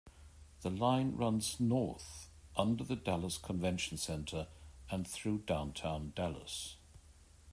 [0.61, 4.47] The line runs north, under the Dallas Convention Center
[4.89, 6.77] and through downtown Dallas.